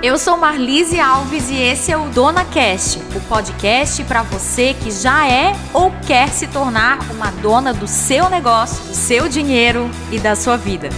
[0.00, 4.92] Eu sou Marlise Alves e esse é o Dona Cast, o podcast para você que
[4.92, 10.20] já é ou quer se tornar uma dona do seu negócio, do seu dinheiro e
[10.20, 10.88] da sua vida.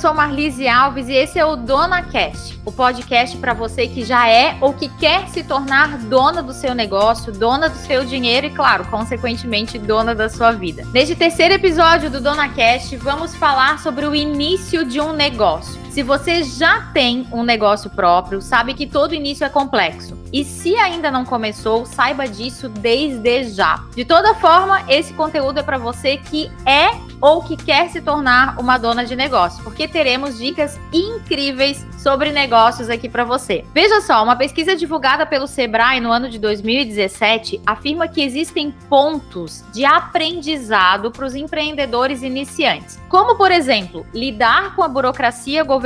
[0.00, 4.28] Sou Marlise Alves e esse é o Dona Cast o podcast para você que já
[4.28, 8.50] é ou que quer se tornar dona do seu negócio, dona do seu dinheiro e,
[8.50, 10.86] claro, consequentemente, dona da sua vida.
[10.92, 15.80] Neste terceiro episódio do Dona Cast, vamos falar sobre o início de um negócio.
[15.90, 20.16] Se você já tem um negócio próprio, sabe que todo início é complexo.
[20.32, 23.82] E se ainda não começou, saiba disso desde já.
[23.96, 26.90] De toda forma, esse conteúdo é para você que é
[27.20, 32.88] ou que quer se tornar uma dona de negócio, porque teremos dicas incríveis sobre negócios
[32.88, 33.64] aqui para você.
[33.74, 39.62] Veja só, uma pesquisa divulgada pelo Sebrae no ano de 2017 afirma que existem pontos
[39.70, 45.79] de aprendizado para os empreendedores iniciantes, como por exemplo, lidar com a burocracia governamental,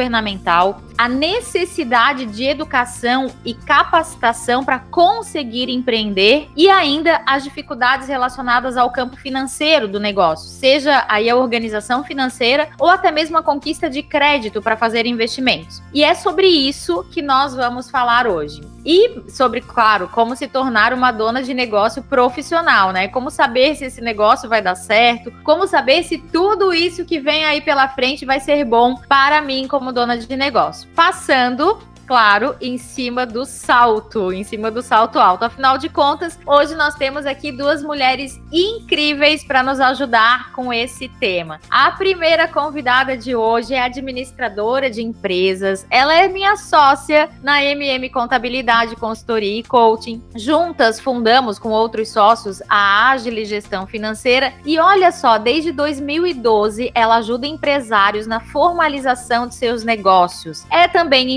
[0.97, 8.91] a necessidade de educação e capacitação para conseguir empreender e ainda as dificuldades relacionadas ao
[8.91, 14.03] campo financeiro do negócio, seja aí a organização financeira ou até mesmo a conquista de
[14.03, 15.83] crédito para fazer investimentos.
[15.93, 18.75] E é sobre isso que nós vamos falar hoje.
[18.87, 23.09] E sobre, claro, como se tornar uma dona de negócio profissional, né?
[23.09, 27.47] Como saber se esse negócio vai dar certo, como saber se tudo isso que vem
[27.47, 30.89] aí pela frente vai ser bom para mim como dona de negócio.
[30.95, 35.45] Passando claro, em cima do salto, em cima do salto alto.
[35.45, 41.09] Afinal de contas, hoje nós temos aqui duas mulheres incríveis para nos ajudar com esse
[41.09, 41.61] tema.
[41.71, 45.87] A primeira convidada de hoje é administradora de empresas.
[45.91, 50.23] Ela é minha sócia na MM Contabilidade, Consultoria e Coaching.
[50.35, 57.17] Juntas fundamos com outros sócios a Agile Gestão Financeira e olha só, desde 2012 ela
[57.17, 60.65] ajuda empresários na formalização de seus negócios.
[60.71, 61.33] É também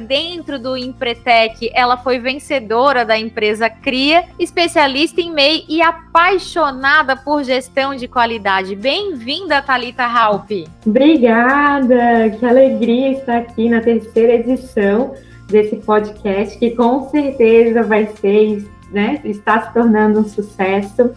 [0.00, 7.42] dentro do Empretec, ela foi vencedora da empresa Cria, especialista em MEI e apaixonada por
[7.44, 8.74] gestão de qualidade.
[8.74, 10.66] Bem-vinda, Talita Halpe.
[10.86, 15.14] Obrigada, que alegria estar aqui na terceira edição
[15.46, 21.10] desse podcast, que com certeza vai ser, né, está se tornando um sucesso.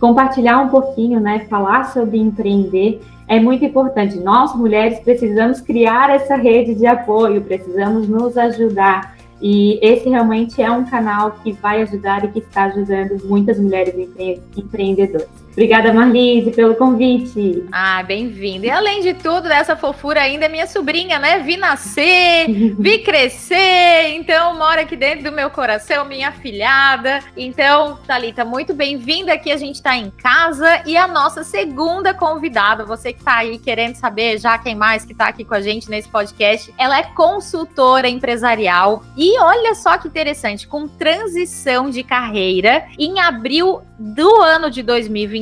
[0.00, 4.18] Compartilhar um pouquinho, né, falar sobre empreender é muito importante.
[4.18, 9.16] Nós, mulheres, precisamos criar essa rede de apoio, precisamos nos ajudar.
[9.40, 13.94] E esse realmente é um canal que vai ajudar e que está ajudando muitas mulheres
[13.94, 15.43] empre empreendedoras.
[15.54, 17.64] Obrigada, Marlise, pelo convite.
[17.70, 18.66] Ah, bem-vinda.
[18.66, 21.38] E além de tudo, dessa fofura ainda é minha sobrinha, né?
[21.38, 27.20] Vi nascer, vi crescer, então mora aqui dentro do meu coração, minha filhada.
[27.36, 29.52] Então, Thalita, muito bem-vinda aqui.
[29.52, 33.94] A gente está em casa e a nossa segunda convidada, você que está aí querendo
[33.94, 38.08] saber já quem mais que está aqui com a gente nesse podcast, ela é consultora
[38.08, 44.82] empresarial e olha só que interessante, com transição de carreira em abril do ano de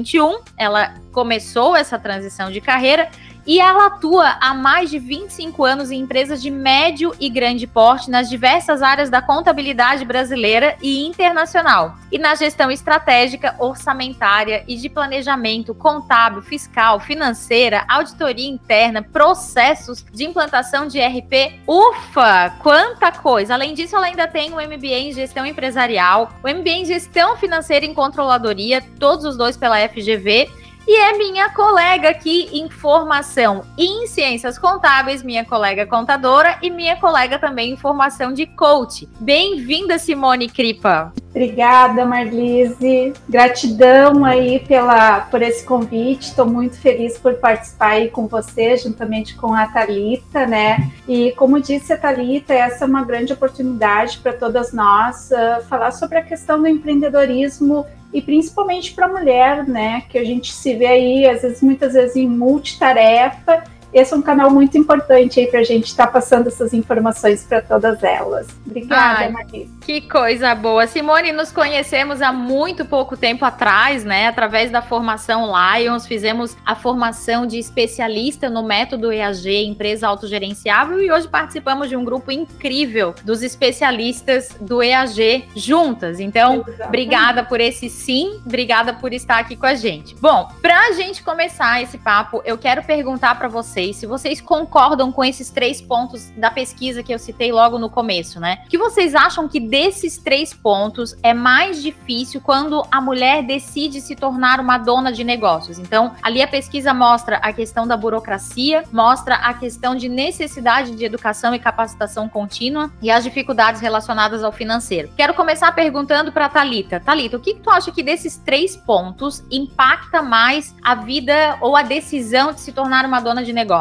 [0.03, 3.09] 2021, ela começou essa transição de carreira
[3.47, 8.11] e ela atua há mais de 25 anos em empresas de médio e grande porte
[8.11, 14.89] nas diversas áreas da contabilidade brasileira e internacional, e na gestão estratégica, orçamentária e de
[14.89, 21.61] planejamento contábil, fiscal, financeira, auditoria interna, processos de implantação de RP.
[21.67, 23.55] Ufa, quanta coisa!
[23.55, 27.85] Além disso, ela ainda tem o MBA em gestão empresarial, o MBA em gestão financeira
[27.87, 34.07] e controladoria, todos os dois pela FGV e é minha colega aqui em formação em
[34.07, 39.09] ciências contábeis, minha colega contadora e minha colega também em formação de coach.
[39.21, 41.13] Bem-vinda, Simone Cripa.
[41.31, 43.15] Obrigada, Marlise.
[43.27, 46.29] Gratidão aí pela, por esse convite.
[46.29, 50.93] Estou muito feliz por participar aí com você, juntamente com a Talita, né?
[51.09, 55.93] E como disse a Talita, essa é uma grande oportunidade para todas nós uh, falar
[55.93, 60.03] sobre a questão do empreendedorismo e principalmente para a mulher, né?
[60.09, 64.23] Que a gente se vê aí, às vezes, muitas vezes em multitarefa esse é um
[64.23, 68.47] canal muito importante aí para a gente estar tá passando essas informações para todas elas.
[68.67, 69.67] Obrigada, Maria.
[69.83, 70.87] Que coisa boa.
[70.87, 74.29] Simone, nos conhecemos há muito pouco tempo atrás, né?
[74.29, 81.11] Através da formação Lions, fizemos a formação de especialista no método EAG, empresa autogerenciável, e
[81.11, 86.19] hoje participamos de um grupo incrível dos especialistas do EAG juntas.
[86.19, 86.89] Então, Exatamente.
[86.89, 90.15] obrigada por esse sim, obrigada por estar aqui com a gente.
[90.15, 94.41] Bom, para a gente começar esse papo, eu quero perguntar para você vocês se vocês
[94.41, 98.59] concordam com esses três pontos da pesquisa que eu citei logo no começo, né?
[98.69, 104.15] Que vocês acham que desses três pontos é mais difícil quando a mulher decide se
[104.15, 105.79] tornar uma dona de negócios?
[105.79, 111.05] Então, ali a pesquisa mostra a questão da burocracia, mostra a questão de necessidade de
[111.05, 115.11] educação e capacitação contínua e as dificuldades relacionadas ao financeiro.
[115.17, 117.01] Quero começar perguntando para Talita.
[117.01, 121.77] Talita, o que, que tu acha que desses três pontos impacta mais a vida ou
[121.77, 123.72] a decisão de se tornar uma dona de negócios?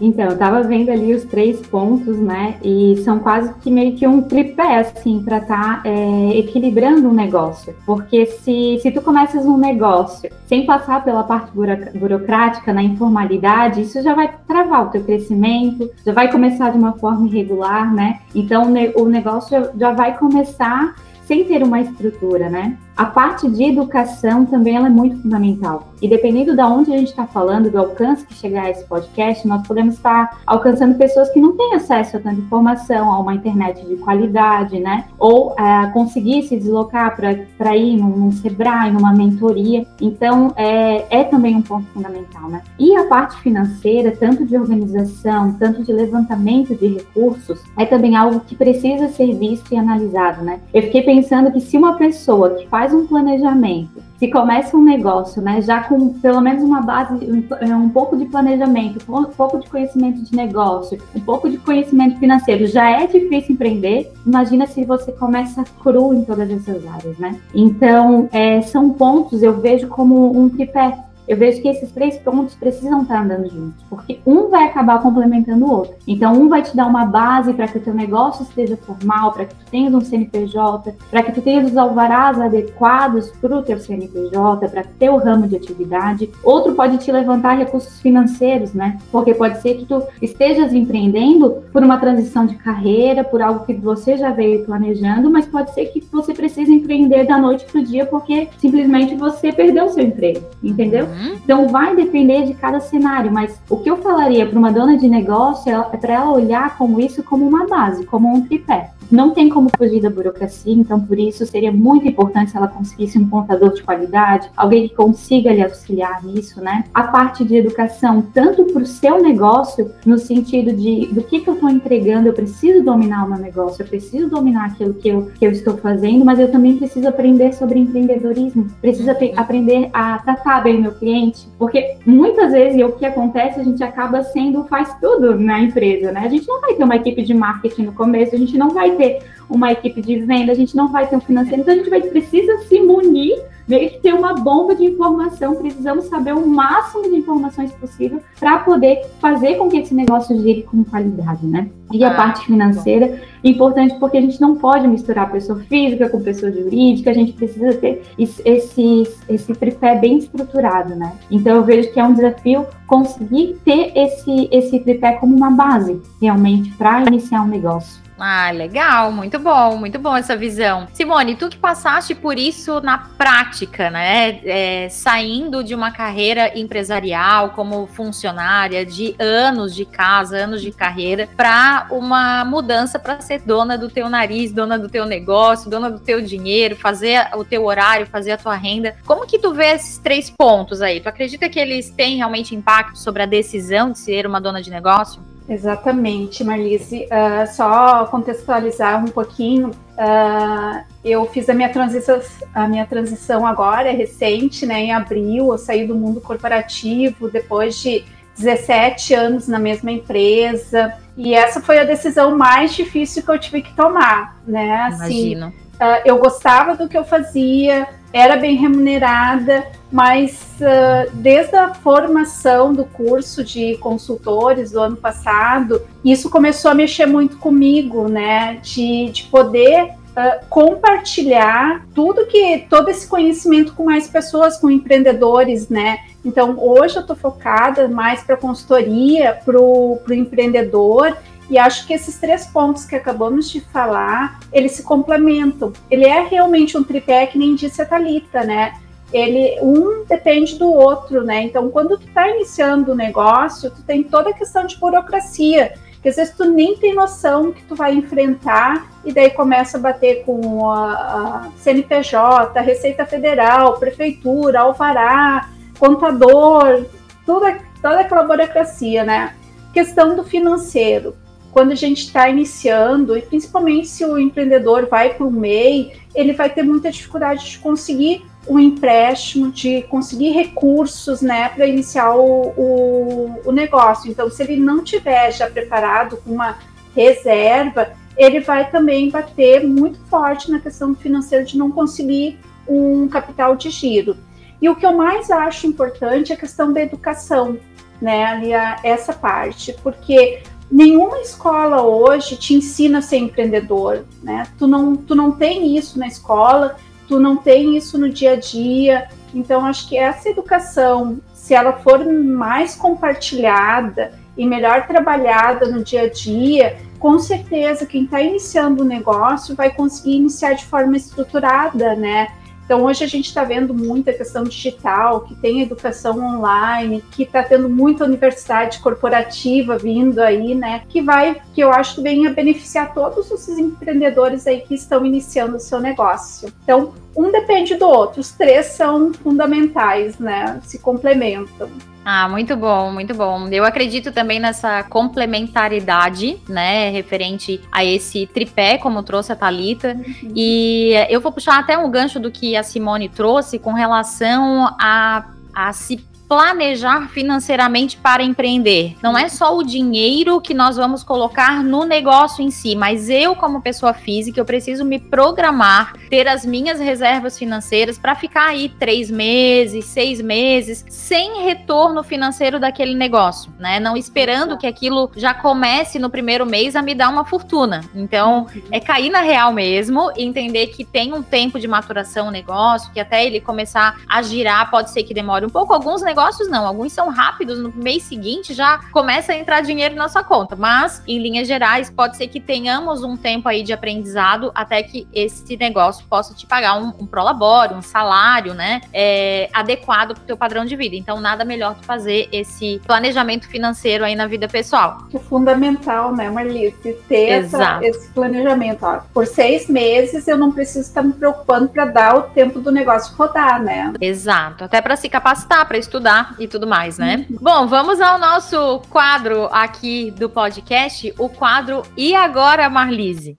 [0.00, 2.56] Então, eu estava vendo ali os três pontos, né?
[2.62, 7.12] E são quase que meio que um tripé, assim, para estar tá, é, equilibrando um
[7.12, 7.74] negócio.
[7.84, 11.50] Porque se, se tu começas um negócio sem passar pela parte
[11.94, 16.92] burocrática, na informalidade, isso já vai travar o teu crescimento, já vai começar de uma
[16.92, 18.20] forma irregular, né?
[18.34, 20.94] Então, o negócio já vai começar
[21.30, 22.76] sem ter uma estrutura, né?
[23.00, 25.88] A parte de educação também é muito fundamental.
[26.02, 29.48] E dependendo de onde a gente está falando, do alcance que chegar a esse podcast,
[29.48, 33.86] nós podemos estar alcançando pessoas que não têm acesso a tanta informação, a uma internet
[33.86, 35.06] de qualidade, né?
[35.18, 39.86] Ou é, conseguir se deslocar para ir num, num Sebrae, numa mentoria.
[39.98, 42.60] Então, é, é também um ponto fundamental, né?
[42.78, 48.40] E a parte financeira, tanto de organização, tanto de levantamento de recursos, é também algo
[48.40, 50.60] que precisa ser visto e analisado, né?
[50.72, 54.82] Eu fiquei pensando que se uma pessoa que faz faz um planejamento, se começa um
[54.82, 59.24] negócio, né, já com pelo menos uma base, um, é, um pouco de planejamento, um
[59.24, 64.12] pouco de conhecimento de negócio, um pouco de conhecimento financeiro, já é difícil empreender.
[64.26, 67.36] Imagina se você começa cru em todas essas áreas, né?
[67.54, 70.98] Então, é, são pontos eu vejo como um tripé
[71.30, 75.64] eu vejo que esses três pontos precisam estar andando juntos, porque um vai acabar complementando
[75.64, 75.94] o outro.
[76.04, 79.44] Então, um vai te dar uma base para que o teu negócio esteja formal, para
[79.44, 83.78] que tu tenhas um CNPJ, para que tu tenhas os alvarás adequados para o teu
[83.78, 86.28] CNPJ, para ter o ramo de atividade.
[86.42, 88.98] Outro pode te levantar recursos financeiros, né?
[89.12, 93.74] Porque pode ser que tu estejas empreendendo por uma transição de carreira, por algo que
[93.74, 97.84] você já veio planejando, mas pode ser que você precise empreender da noite para o
[97.84, 101.06] dia porque simplesmente você perdeu o seu emprego, entendeu?
[101.20, 101.34] Uhum.
[101.34, 105.08] Então vai depender de cada cenário, mas o que eu falaria para uma dona de
[105.08, 109.48] negócio é para ela olhar como isso como uma base, como um tripé não tem
[109.48, 113.72] como fugir da burocracia, então por isso seria muito importante se ela conseguisse um contador
[113.72, 116.84] de qualidade, alguém que consiga lhe auxiliar nisso, né?
[116.94, 121.48] A parte de educação, tanto para o seu negócio, no sentido de do que, que
[121.48, 125.30] eu estou entregando, eu preciso dominar o meu negócio, eu preciso dominar aquilo que eu,
[125.38, 130.62] que eu estou fazendo, mas eu também preciso aprender sobre empreendedorismo, preciso aprender a tratar
[130.62, 134.64] bem o meu cliente, porque muitas vezes e o que acontece, a gente acaba sendo
[134.64, 136.20] faz tudo na empresa, né?
[136.24, 138.96] A gente não vai ter uma equipe de marketing no começo, a gente não vai
[139.00, 141.90] ter uma equipe de venda, a gente não vai ter um financeiro, então a gente
[141.90, 143.36] vai, precisa se munir,
[143.66, 148.58] meio que ter uma bomba de informação, precisamos saber o máximo de informações possível para
[148.58, 151.68] poder fazer com que esse negócio gire com qualidade, né?
[151.92, 153.16] E a ah, parte financeira, bom.
[153.44, 157.72] importante porque a gente não pode misturar pessoa física com pessoa jurídica, a gente precisa
[157.74, 161.12] ter esse, esse tripé bem estruturado, né?
[161.30, 166.00] Então eu vejo que é um desafio conseguir ter esse, esse tripé como uma base,
[166.20, 168.09] realmente, para iniciar um negócio.
[168.22, 170.86] Ah, legal, muito bom, muito bom essa visão.
[170.92, 174.40] Simone, tu que passaste por isso na prática, né?
[174.44, 181.30] É, saindo de uma carreira empresarial como funcionária, de anos de casa, anos de carreira,
[181.34, 185.98] para uma mudança para ser dona do teu nariz, dona do teu negócio, dona do
[185.98, 188.96] teu dinheiro, fazer o teu horário, fazer a tua renda.
[189.06, 191.00] Como que tu vê esses três pontos aí?
[191.00, 194.70] Tu acredita que eles têm realmente impacto sobre a decisão de ser uma dona de
[194.70, 195.29] negócio?
[195.50, 197.06] Exatamente, Marlise.
[197.06, 202.20] Uh, só contextualizar um pouquinho, uh, eu fiz a minha transição,
[202.54, 204.80] a minha transição agora, é recente, né?
[204.80, 208.04] Em abril, eu saí do mundo corporativo depois de
[208.38, 210.94] 17 anos na mesma empresa.
[211.16, 214.82] E essa foi a decisão mais difícil que eu tive que tomar, né?
[214.82, 215.48] Assim, Imagino.
[215.48, 222.72] Uh, eu gostava do que eu fazia, era bem remunerada, mas uh, desde a formação
[222.72, 228.58] do curso de consultores do ano passado, isso começou a mexer muito comigo, né?
[228.62, 235.68] De, de poder uh, compartilhar tudo que todo esse conhecimento com mais pessoas, com empreendedores,
[235.68, 235.98] né?
[236.24, 241.16] Então hoje eu estou focada mais para consultoria, para o empreendedor
[241.50, 245.72] e acho que esses três pontos que acabamos de falar, eles se complementam.
[245.90, 248.74] Ele é realmente um tripé que nem disse a Thalita, né?
[249.12, 251.42] Ele, um depende do outro, né?
[251.42, 256.08] Então, quando tu está iniciando o negócio, tu tem toda a questão de burocracia, que
[256.08, 260.24] às vezes tu nem tem noção que tu vai enfrentar e daí começa a bater
[260.24, 266.86] com a, a CNPJ, a Receita Federal, Prefeitura, Alvará, contador,
[267.26, 269.34] toda, toda aquela burocracia, né?
[269.72, 271.16] Questão do financeiro.
[271.52, 276.32] Quando a gente está iniciando, e principalmente se o empreendedor vai para o MEI, ele
[276.32, 282.52] vai ter muita dificuldade de conseguir um empréstimo, de conseguir recursos né, para iniciar o,
[282.56, 284.10] o, o, negócio.
[284.10, 286.58] Então, se ele não tiver já preparado com uma
[286.94, 293.56] reserva, ele vai também bater muito forte na questão financeira de não conseguir um capital
[293.56, 294.16] de giro.
[294.60, 297.58] E o que eu mais acho importante é a questão da educação,
[298.00, 298.24] né?
[298.24, 304.46] Ali a, essa parte, porque nenhuma escola hoje te ensina a ser empreendedor, né?
[304.58, 306.76] Tu não, tu não tem isso na escola,
[307.10, 309.08] tu não tem isso no dia a dia.
[309.34, 316.02] Então, acho que essa educação, se ela for mais compartilhada e melhor trabalhada no dia
[316.02, 321.96] a dia, com certeza quem está iniciando o negócio vai conseguir iniciar de forma estruturada,
[321.96, 322.28] né?
[322.70, 327.42] Então, hoje a gente está vendo muita questão digital, que tem educação online, que está
[327.42, 330.82] tendo muita universidade corporativa vindo aí, né?
[330.88, 335.04] Que vai, que eu acho que vem a beneficiar todos os empreendedores aí que estão
[335.04, 336.52] iniciando o seu negócio.
[336.62, 340.60] Então, um depende do outro, os três são fundamentais, né?
[340.62, 341.68] Se complementam.
[342.04, 343.48] Ah, muito bom, muito bom.
[343.48, 349.94] Eu acredito também nessa complementaridade, né, referente a esse tripé, como trouxe a Talita.
[349.94, 350.32] Uhum.
[350.34, 355.24] E eu vou puxar até um gancho do que a Simone trouxe com relação a,
[355.54, 355.96] a se
[356.30, 358.96] planejar financeiramente para empreender.
[359.02, 363.34] Não é só o dinheiro que nós vamos colocar no negócio em si, mas eu,
[363.34, 368.68] como pessoa física, eu preciso me programar, ter as minhas reservas financeiras para ficar aí
[368.68, 373.80] três meses, seis meses, sem retorno financeiro daquele negócio, né?
[373.80, 377.80] Não esperando que aquilo já comece no primeiro mês a me dar uma fortuna.
[377.92, 382.92] Então, é cair na real mesmo, entender que tem um tempo de maturação o negócio,
[382.92, 385.74] que até ele começar a girar, pode ser que demore um pouco.
[385.74, 389.94] Alguns negócios negócios não, alguns são rápidos, no mês seguinte já começa a entrar dinheiro
[389.94, 393.72] na sua conta, mas em linhas gerais pode ser que tenhamos um tempo aí de
[393.72, 399.48] aprendizado até que esse negócio possa te pagar um, um prolabore, um salário, né, é,
[399.54, 400.94] adequado para o teu padrão de vida.
[400.94, 404.98] Então nada melhor que fazer esse planejamento financeiro aí na vida pessoal.
[405.14, 408.84] É fundamental, né, Marlice, ter essa, esse planejamento.
[408.84, 409.00] Ó.
[409.14, 413.16] Por seis meses eu não preciso estar me preocupando para dar o tempo do negócio
[413.16, 413.94] rodar, né?
[413.98, 417.26] Exato, até para se capacitar, para estudar estudar e tudo mais, né?
[417.30, 417.38] Uhum.
[417.40, 423.38] Bom, vamos ao nosso quadro aqui do podcast, o quadro E Agora, Marlise?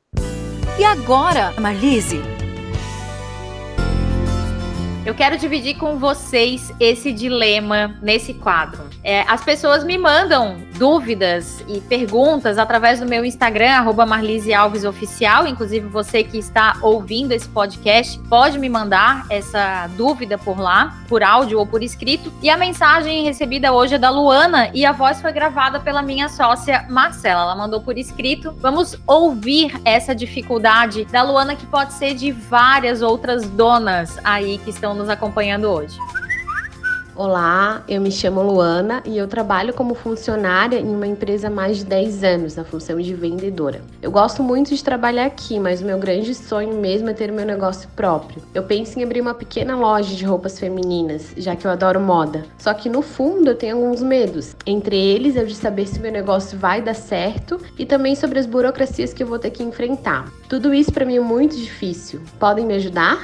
[0.80, 2.41] E agora, Marlise?
[5.04, 8.84] Eu quero dividir com vocês esse dilema nesse quadro.
[9.04, 14.86] É, as pessoas me mandam dúvidas e perguntas através do meu Instagram, arroba Marlise Alves
[14.86, 15.48] Oficial.
[15.48, 21.24] Inclusive, você que está ouvindo esse podcast pode me mandar essa dúvida por lá, por
[21.24, 22.32] áudio ou por escrito.
[22.40, 26.30] E a mensagem recebida hoje é da Luana e a voz foi gravada pela minha
[26.30, 27.42] sócia Marcela.
[27.42, 28.56] Ela mandou por escrito.
[28.60, 34.70] Vamos ouvir essa dificuldade da Luana, que pode ser de várias outras donas aí que
[34.70, 35.98] estão nos acompanhando hoje.
[37.14, 41.78] Olá, eu me chamo Luana e eu trabalho como funcionária em uma empresa há mais
[41.78, 43.82] de 10 anos, na função de vendedora.
[44.02, 47.46] Eu gosto muito de trabalhar aqui, mas o meu grande sonho mesmo é ter meu
[47.46, 48.42] negócio próprio.
[48.56, 52.46] Eu penso em abrir uma pequena loja de roupas femininas, já que eu adoro moda.
[52.58, 54.56] Só que no fundo eu tenho alguns medos.
[54.66, 58.40] Entre eles é o de saber se meu negócio vai dar certo e também sobre
[58.40, 60.32] as burocracias que eu vou ter que enfrentar.
[60.48, 62.22] Tudo isso para mim é muito difícil.
[62.40, 63.20] Podem me ajudar?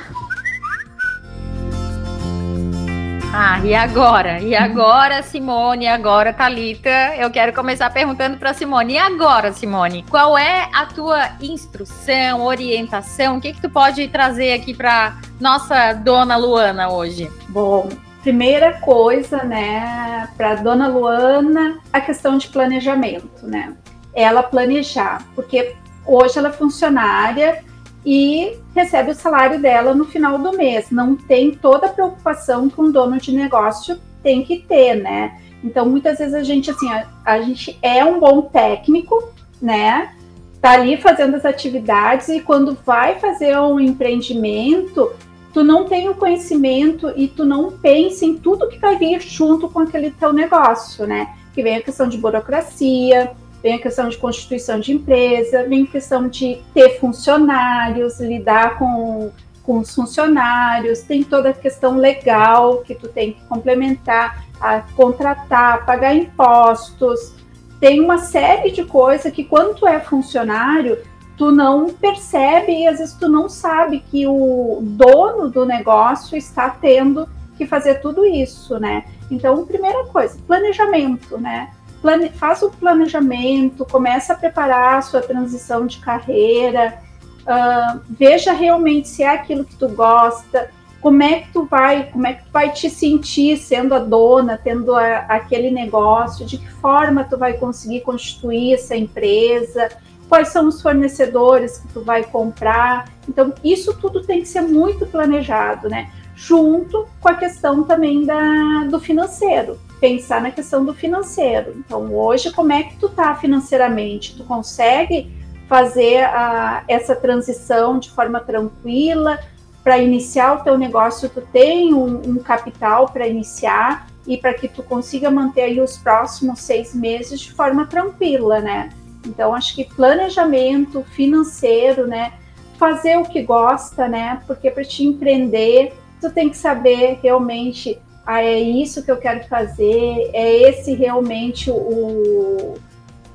[3.39, 4.39] Ah, e agora?
[4.39, 5.85] E agora, Simone?
[5.85, 6.89] E agora, Talita?
[7.19, 8.95] Eu quero começar perguntando para Simone.
[8.95, 10.03] E agora, Simone?
[10.09, 13.37] Qual é a tua instrução, orientação?
[13.37, 17.31] O que que tu pode trazer aqui para nossa dona Luana hoje?
[17.49, 17.87] Bom,
[18.23, 23.71] primeira coisa, né, para dona Luana, a questão de planejamento, né?
[24.15, 25.75] Ela planejar, porque
[26.07, 27.63] hoje ela é funcionária
[28.09, 30.89] e recebe o salário dela no final do mês.
[30.89, 35.37] Não tem toda a preocupação que um dono de negócio tem que ter, né?
[35.61, 40.13] Então, muitas vezes a gente, assim, a, a gente é um bom técnico, né?
[40.61, 45.11] Tá ali fazendo as atividades e quando vai fazer um empreendimento,
[45.53, 49.67] tu não tem o conhecimento e tu não pensa em tudo que vai vir junto
[49.67, 51.35] com aquele teu negócio, né?
[51.53, 55.87] Que vem a questão de burocracia, vem a questão de constituição de empresa, vem a
[55.87, 59.31] questão de ter funcionários, lidar com,
[59.63, 65.85] com os funcionários, tem toda a questão legal que tu tem que complementar, a contratar,
[65.85, 67.33] pagar impostos,
[67.79, 70.97] tem uma série de coisas que quando tu é funcionário,
[71.37, 76.69] tu não percebe e às vezes tu não sabe que o dono do negócio está
[76.69, 79.05] tendo que fazer tudo isso, né?
[79.29, 81.71] Então, primeira coisa, planejamento, né?
[82.01, 86.99] Plane, faz o planejamento, começa a preparar a sua transição de carreira,
[87.41, 92.27] uh, veja realmente se é aquilo que tu gosta, como é que tu vai, como
[92.27, 96.69] é que tu vai te sentir sendo a dona, tendo a, aquele negócio, de que
[96.69, 99.89] forma tu vai conseguir constituir essa empresa,
[100.27, 103.09] quais são os fornecedores que tu vai comprar.
[103.27, 106.11] Então, isso tudo tem que ser muito planejado, né?
[106.35, 109.79] Junto com a questão também da, do financeiro.
[109.99, 111.73] Pensar na questão do financeiro.
[111.77, 114.35] Então, hoje, como é que tu tá financeiramente?
[114.35, 115.31] Tu consegue
[115.67, 119.39] fazer a, essa transição de forma tranquila?
[119.83, 124.67] Para iniciar o teu negócio, tu tem um, um capital para iniciar e para que
[124.67, 128.89] tu consiga manter aí os próximos seis meses de forma tranquila, né?
[129.25, 132.33] Então, acho que planejamento financeiro, né?
[132.77, 134.41] Fazer o que gosta, né?
[134.45, 139.47] Porque para te empreender, tu tem que saber realmente, ah, é isso que eu quero
[139.47, 142.73] fazer, é esse realmente o,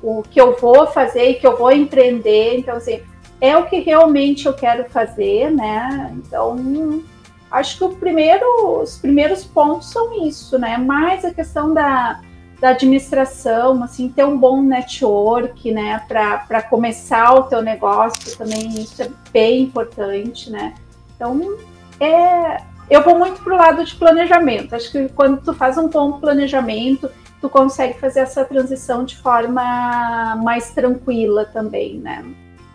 [0.03, 2.59] o que eu vou fazer e que eu vou empreender.
[2.59, 3.01] Então, assim,
[3.41, 6.13] é o que realmente eu quero fazer, né?
[6.17, 7.03] Então,
[7.49, 10.77] acho que primeiro, os primeiros pontos são isso, né?
[10.77, 12.21] Mais a questão da
[12.61, 19.03] da administração, assim, ter um bom network, né, para começar o teu negócio também, isso
[19.03, 20.73] é bem importante, né.
[21.13, 21.57] Então,
[21.99, 24.75] é, eu vou muito pro lado de planejamento.
[24.75, 27.09] Acho que quando tu faz um bom planejamento,
[27.41, 32.23] tu consegue fazer essa transição de forma mais tranquila também, né.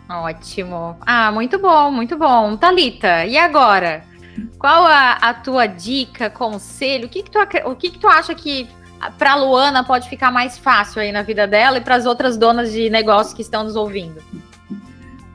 [0.09, 0.97] Ótimo.
[1.05, 2.57] Ah, muito bom, muito bom.
[2.57, 4.03] Talita, e agora?
[4.57, 7.05] Qual a, a tua dica, conselho?
[7.05, 8.67] O que, que tu, o que, que tu acha que
[9.17, 12.71] para Luana pode ficar mais fácil aí na vida dela e para as outras donas
[12.71, 14.21] de negócio que estão nos ouvindo?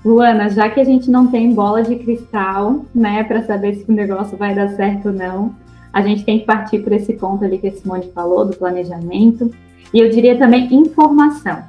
[0.04, 3.94] Luana, já que a gente não tem bola de cristal, né, para saber se o
[3.94, 5.54] negócio vai dar certo ou não,
[5.92, 9.50] a gente tem que partir por esse ponto ali que a Simone falou, do planejamento.
[9.92, 11.62] E eu diria também informação.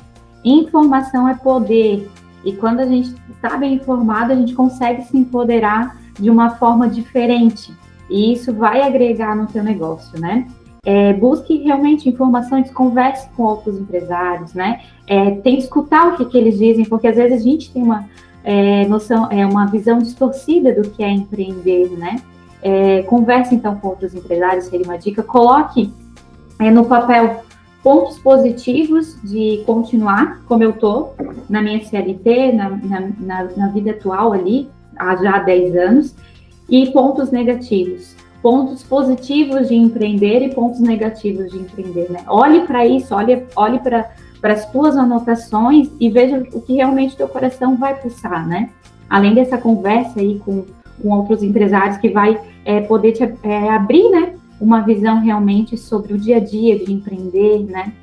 [0.43, 2.09] Informação é poder.
[2.43, 6.89] E quando a gente está bem informado, a gente consegue se empoderar de uma forma
[6.89, 7.71] diferente.
[8.09, 10.47] E isso vai agregar no seu negócio, né?
[10.83, 14.81] É, busque realmente informações, converse com outros empresários, né?
[15.07, 17.81] É, tem que escutar o que, que, eles dizem, porque às vezes a gente tem
[17.81, 18.07] uma
[18.45, 22.17] é, noção, é uma visão distorcida do que é empreender, né?
[22.61, 25.23] É, converse então com outros empresários, seria uma dica.
[25.23, 25.91] Coloque
[26.59, 27.43] é, no papel
[27.83, 31.09] pontos positivos de continuar como eu tô
[31.49, 32.69] na minha CLT, na,
[33.19, 36.15] na, na, vida atual ali, há já 10 anos,
[36.69, 42.19] e pontos negativos pontos positivos de empreender e pontos negativos de empreender, né?
[42.27, 44.11] Olhe para isso, olhe, olhe para
[44.43, 48.69] as tuas anotações e veja o que realmente teu coração vai pulsar, né?
[49.09, 50.65] Além dessa conversa aí com,
[51.01, 54.33] com outros empresários que vai é, poder te é, abrir, né?
[54.59, 57.93] Uma visão realmente sobre o dia a dia de empreender, né?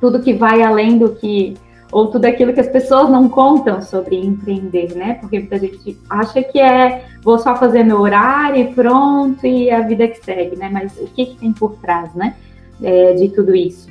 [0.00, 1.54] Tudo que vai além do que
[1.92, 5.14] ou tudo aquilo que as pessoas não contam sobre empreender, né?
[5.14, 9.80] Porque muita gente acha que é vou só fazer meu horário e pronto e a
[9.82, 10.70] vida que segue, né?
[10.72, 12.34] Mas o que, que tem por trás, né?
[12.82, 13.90] É, de tudo isso?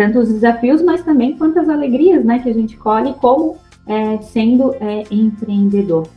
[0.00, 2.38] Tanto os desafios, mas também quantas alegrias, né?
[2.38, 6.08] Que a gente colhe como é, sendo é, empreendedor.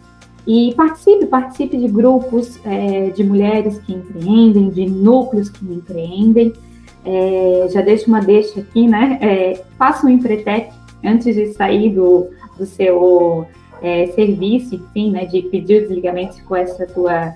[0.48, 6.54] E participe, participe de grupos é, de mulheres que empreendem, de núcleos que empreendem.
[7.04, 9.20] É, já deixo uma deixa aqui, né?
[9.22, 10.72] É, faça um Empretec,
[11.04, 13.46] antes de sair do, do seu
[13.82, 17.34] é, serviço, enfim, né, de pedir o desligamento for essa tua,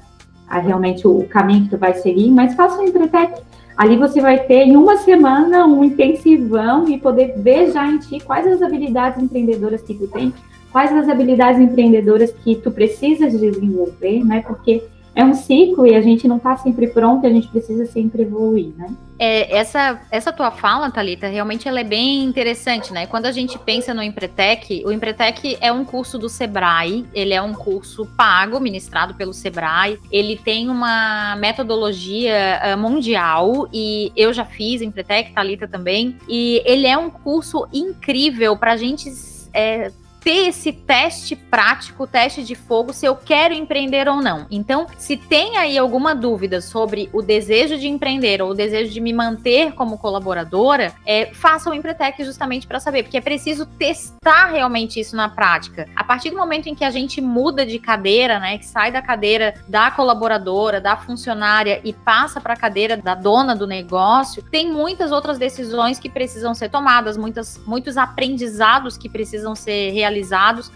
[0.47, 3.41] a, realmente o, caminho que tu vai seguir, mas faça um Empretec.
[3.77, 8.19] Ali você vai ter em uma semana um intensivão e poder ver já em ti
[8.19, 10.33] quais as habilidades empreendedoras que tu tem,
[10.71, 14.41] quais as habilidades empreendedoras que tu precisas desenvolver, né?
[14.41, 14.83] Porque
[15.17, 18.71] é um ciclo e a gente não está sempre pronto, a gente precisa sempre evoluir,
[18.77, 18.95] né?
[19.17, 23.07] É, essa, essa tua fala, Thalita, realmente ela é bem interessante, né?
[23.07, 27.41] Quando a gente pensa no Empretec, o Empretec é um curso do Sebrae, ele é
[27.41, 34.45] um curso pago, ministrado pelo Sebrae, ele tem uma metodologia uh, mundial e eu já
[34.45, 39.11] fiz Empretec, Thalita também, e ele é um curso incrível para a gente
[39.51, 39.91] é,
[40.27, 44.45] ter esse teste prático, teste de fogo, se eu quero empreender ou não.
[44.51, 48.99] Então, se tem aí alguma dúvida sobre o desejo de empreender ou o desejo de
[48.99, 54.47] me manter como colaboradora, é, faça o Empretec justamente para saber, porque é preciso testar
[54.47, 55.87] realmente isso na prática.
[55.95, 59.01] A partir do momento em que a gente muda de cadeira, né, que sai da
[59.01, 64.69] cadeira da colaboradora, da funcionária e passa para a cadeira da dona do negócio, tem
[64.69, 70.16] muitas outras decisões que precisam ser tomadas, muitas, muitos aprendizados que precisam ser realizados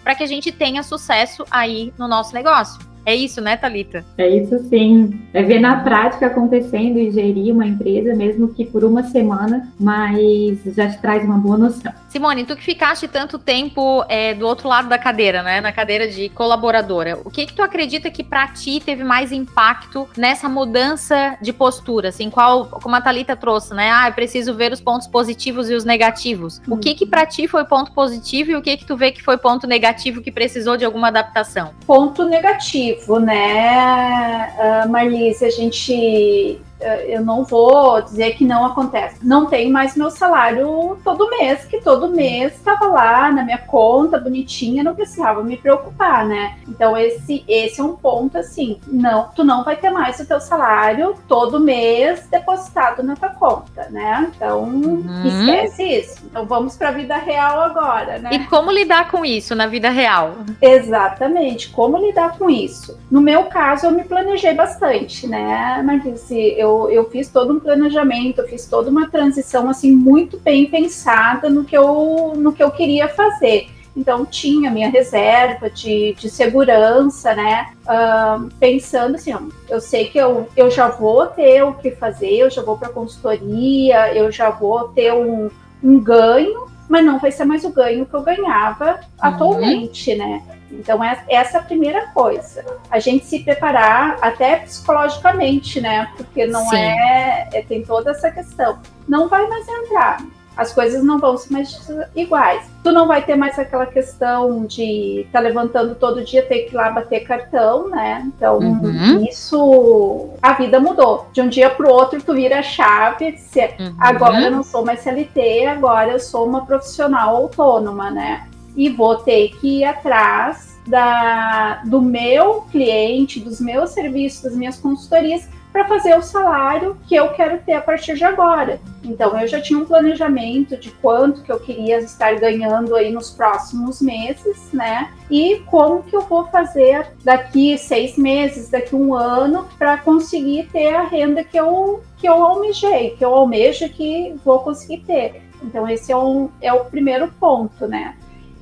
[0.04, 2.92] para que a gente tenha sucesso aí no nosso negócio.
[3.06, 4.06] É isso, né, Talita?
[4.18, 5.20] É isso sim.
[5.34, 10.60] É ver na prática acontecendo e gerir uma empresa, mesmo que por uma semana, mas
[10.76, 11.92] já te traz uma boa noção.
[12.12, 16.10] Simone, tu que ficaste tanto tempo é, do outro lado da cadeira, né, na cadeira
[16.10, 21.38] de colaboradora, o que que tu acredita que para ti teve mais impacto nessa mudança
[21.42, 22.10] de postura?
[22.10, 23.90] Assim, qual, como a Talita trouxe, né?
[23.90, 26.62] Ah, eu preciso ver os pontos positivos e os negativos.
[26.68, 29.24] O que que para ti foi ponto positivo e o que que tu vê que
[29.24, 31.72] foi ponto negativo que precisou de alguma adaptação?
[31.88, 34.54] Ponto negativo, né,
[34.86, 35.46] uh, Marlise?
[35.46, 36.60] A gente
[37.08, 39.18] eu não vou dizer que não acontece.
[39.22, 44.20] Não tenho mais meu salário todo mês, que todo mês estava lá na minha conta,
[44.20, 46.58] bonitinha, não precisava me preocupar, né?
[46.68, 50.40] Então esse esse é um ponto assim, não, tu não vai ter mais o teu
[50.40, 54.32] salário todo mês depositado na tua conta, né?
[54.36, 55.24] Então uhum.
[55.26, 56.26] esquece isso.
[56.26, 58.30] Então vamos para a vida real agora, né?
[58.34, 60.36] E como lidar com isso na vida real?
[60.62, 62.98] Exatamente, como lidar com isso.
[63.10, 65.82] No meu caso, eu me planejei bastante, né?
[65.86, 70.40] Mas eu eu, eu fiz todo um planejamento, eu fiz toda uma transição assim muito
[70.40, 73.68] bem pensada no que eu, no que eu queria fazer.
[73.96, 77.74] Então tinha minha reserva de, de segurança, né?
[77.84, 82.38] Uh, pensando assim, ó, eu sei que eu, eu já vou ter o que fazer,
[82.38, 85.50] eu já vou para consultoria, eu já vou ter um,
[85.84, 89.00] um ganho, mas não vai ser mais o ganho que eu ganhava uhum.
[89.20, 90.42] atualmente, né?
[90.72, 92.66] Então, é, essa é a primeira coisa.
[92.90, 96.10] A gente se preparar até psicologicamente, né?
[96.16, 98.80] Porque não é, é, Tem toda essa questão.
[99.08, 100.24] Não vai mais entrar.
[100.56, 102.70] As coisas não vão ser mais iguais.
[102.84, 106.74] Tu não vai ter mais aquela questão de estar tá levantando todo dia, ter que
[106.74, 108.24] ir lá bater cartão, né?
[108.28, 109.24] Então, uhum.
[109.24, 110.30] isso.
[110.42, 111.28] A vida mudou.
[111.32, 113.38] De um dia para o outro, tu vira a chave.
[113.38, 113.96] Se, uhum.
[113.98, 118.48] Agora eu não sou mais CLT, agora eu sou uma profissional autônoma, né?
[118.76, 124.78] E vou ter que ir atrás da, do meu cliente, dos meus serviços, das minhas
[124.78, 128.80] consultorias, para fazer o salário que eu quero ter a partir de agora.
[129.04, 133.32] Então, eu já tinha um planejamento de quanto que eu queria estar ganhando aí nos
[133.32, 135.10] próximos meses, né?
[135.30, 140.94] E como que eu vou fazer daqui seis meses, daqui um ano, para conseguir ter
[140.94, 145.42] a renda que eu, que eu almejei, que eu almejo que vou conseguir ter.
[145.64, 148.16] Então, esse é, um, é o primeiro ponto, né?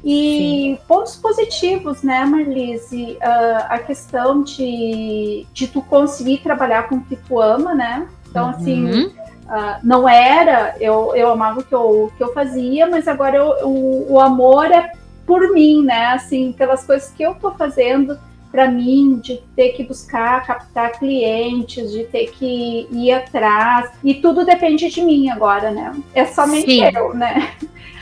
[0.04, 0.86] E Sim.
[0.88, 3.18] pontos positivos, né, Marlise?
[3.22, 8.08] Uh, a questão de, de tu conseguir trabalhar com o que tu ama, né?
[8.30, 8.50] Então, uhum.
[8.52, 13.38] assim, uh, não era, eu, eu amava o que eu, que eu fazia, mas agora
[13.38, 14.92] eu, o, o amor é
[15.26, 16.08] por mim, né?
[16.08, 18.18] Assim, pelas coisas que eu tô fazendo
[18.52, 24.44] para mim, de ter que buscar captar clientes, de ter que ir atrás, e tudo
[24.44, 25.94] depende de mim agora, né?
[26.16, 26.84] É somente Sim.
[26.96, 27.54] eu, né?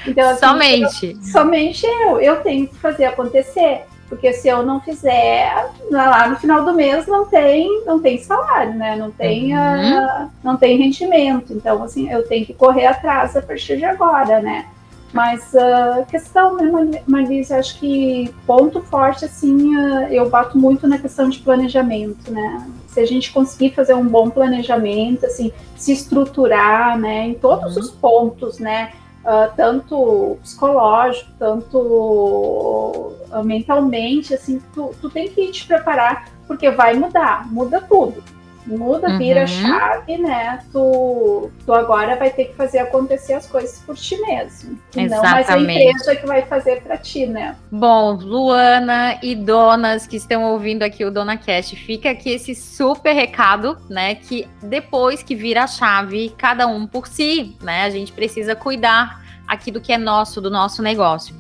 [0.08, 1.06] Então, assim, somente.
[1.06, 2.20] Eu, somente eu.
[2.20, 3.84] Eu tenho que fazer acontecer.
[4.10, 8.74] Porque se eu não fizer, lá no final do mês não tem, não tem salário,
[8.74, 8.96] né?
[8.96, 10.00] Não tem, uhum.
[10.00, 11.52] uh, não tem rendimento.
[11.52, 14.66] Então, assim, eu tenho que correr atrás a partir de agora, né?
[15.12, 20.88] Mas a uh, questão, né, Marisa, acho que ponto forte, assim, uh, eu bato muito
[20.88, 22.66] na questão de planejamento, né?
[22.88, 27.82] Se a gente conseguir fazer um bom planejamento, assim, se estruturar, né, em todos uhum.
[27.82, 28.92] os pontos, né?
[29.28, 36.94] Uh, tanto psicológico, tanto uh, mentalmente, assim, tu, tu tem que te preparar, porque vai
[36.96, 38.24] mudar, muda tudo
[38.68, 39.18] muda, uhum.
[39.18, 40.60] vira chave, né?
[40.72, 44.78] Tu, tu agora vai ter que fazer acontecer as coisas por ti mesmo.
[44.96, 45.10] Exatamente.
[45.10, 47.56] não mais a empresa que vai fazer para ti, né?
[47.72, 53.14] Bom, Luana e donas que estão ouvindo aqui o Dona Cast, fica aqui esse super
[53.14, 54.16] recado, né?
[54.16, 57.84] Que depois que vira a chave, cada um por si, né?
[57.84, 61.34] A gente precisa cuidar aqui do que é nosso, do nosso negócio.